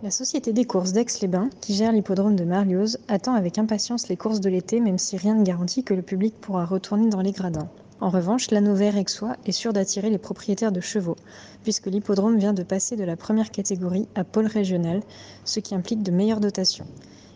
[0.00, 4.38] La Société des courses d'Aix-les-Bains, qui gère l'hippodrome de Marlioz, attend avec impatience les courses
[4.38, 7.68] de l'été, même si rien ne garantit que le public pourra retourner dans les gradins.
[8.00, 11.16] En revanche, l'anneau vert aixois est sûr d'attirer les propriétaires de chevaux,
[11.64, 15.02] puisque l'hippodrome vient de passer de la première catégorie à pôle régional,
[15.44, 16.86] ce qui implique de meilleures dotations.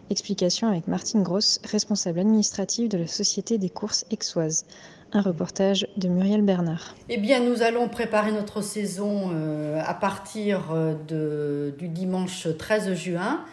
[0.08, 4.66] Explication avec Martine Gross, responsable administrative de la Société des courses aixoises.
[5.14, 6.94] Un reportage de Muriel Bernard.
[7.10, 13.44] Eh bien, nous allons préparer notre saison euh, à partir euh, du dimanche 13 juin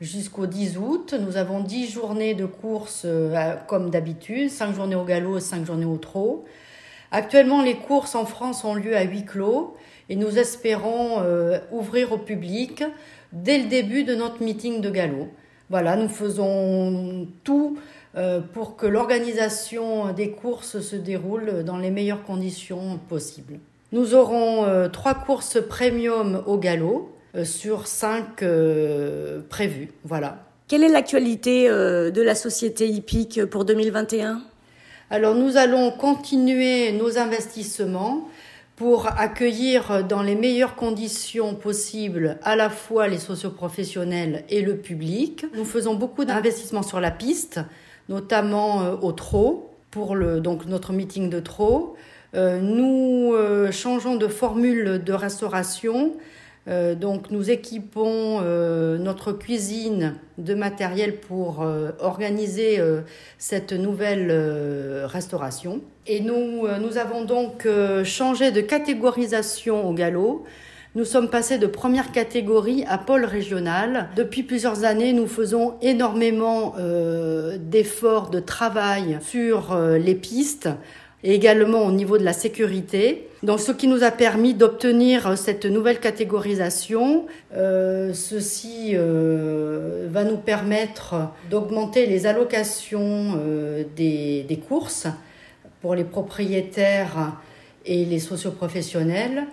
[0.00, 1.14] jusqu'au 10 août.
[1.20, 5.66] Nous avons 10 journées de courses euh, comme d'habitude, 5 journées au galop et 5
[5.66, 6.46] journées au trot.
[7.10, 9.76] Actuellement, les courses en France ont lieu à huis clos
[10.08, 11.22] et nous espérons
[11.70, 12.84] ouvrir au public
[13.32, 15.28] dès le début de notre meeting de galop.
[15.72, 17.78] Voilà, nous faisons tout
[18.14, 23.58] euh, pour que l'organisation des courses se déroule dans les meilleures conditions possibles.
[23.90, 28.44] Nous aurons euh, trois courses premium au galop euh, sur cinq
[29.48, 29.92] prévues.
[30.04, 30.44] Voilà.
[30.68, 34.42] Quelle est l'actualité de la société hippique pour 2021
[35.08, 38.28] Alors nous allons continuer nos investissements
[38.76, 45.46] pour accueillir dans les meilleures conditions possibles à la fois les socioprofessionnels et le public.
[45.54, 47.60] Nous faisons beaucoup d'investissements sur la piste,
[48.08, 51.96] notamment euh, au trot, pour le, donc notre meeting de trot.
[52.34, 56.14] Euh, nous euh, changeons de formule de restauration.
[56.66, 58.40] Donc nous équipons
[58.98, 61.66] notre cuisine de matériel pour
[61.98, 62.80] organiser
[63.36, 64.30] cette nouvelle
[65.04, 65.80] restauration.
[66.06, 67.66] Et nous, nous avons donc
[68.04, 70.44] changé de catégorisation au galop.
[70.94, 74.10] Nous sommes passés de première catégorie à pôle régional.
[74.14, 80.68] Depuis plusieurs années, nous faisons énormément euh, d'efforts de travail sur euh, les pistes
[81.24, 83.28] et également au niveau de la sécurité.
[83.42, 90.36] Donc, ce qui nous a permis d'obtenir cette nouvelle catégorisation, euh, ceci euh, va nous
[90.36, 91.14] permettre
[91.50, 95.06] d'augmenter les allocations euh, des, des, courses
[95.80, 97.32] pour les propriétaires
[97.86, 99.44] et les socioprofessionnels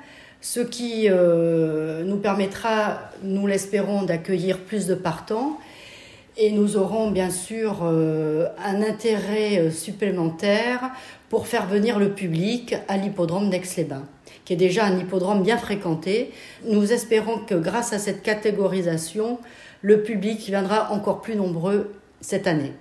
[0.42, 5.60] ce qui nous permettra, nous l'espérons, d'accueillir plus de partants.
[6.42, 10.92] Et nous aurons bien sûr euh, un intérêt euh, supplémentaire
[11.28, 14.08] pour faire venir le public à l'hippodrome d'Aix-les-Bains,
[14.46, 16.32] qui est déjà un hippodrome bien fréquenté.
[16.64, 19.38] Nous espérons que grâce à cette catégorisation,
[19.82, 21.92] le public viendra encore plus nombreux
[22.22, 22.72] cette année.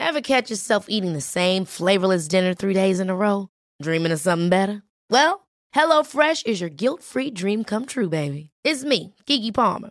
[0.00, 3.46] Ever catch yourself eating the same flavorless dinner three days in a row?
[3.80, 4.82] Dreaming of something better?
[5.08, 8.50] Well, HelloFresh is your guilt-free dream come true, baby.
[8.64, 9.90] It's me, Kiki Palmer.